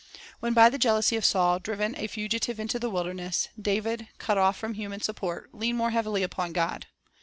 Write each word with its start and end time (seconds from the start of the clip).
When 0.39 0.55
by 0.55 0.69
the 0.69 0.79
jealousy 0.79 1.15
of 1.15 1.23
Saul 1.23 1.59
driven 1.59 1.95
a 1.95 2.07
fugitive 2.07 2.59
into 2.59 2.79
the 2.79 2.89
wilderness, 2.89 3.49
David, 3.61 4.07
cut 4.17 4.35
off 4.35 4.57
from 4.57 4.73
human 4.73 4.99
support, 5.01 5.53
leaned 5.53 5.77
more 5.77 5.91
heavily 5.91 6.23
upon 6.23 6.53
God. 6.53 6.87